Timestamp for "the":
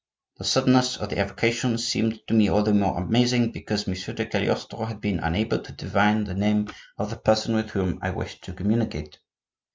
0.37-0.45, 1.09-1.19, 2.63-2.73, 6.23-6.33, 7.11-7.17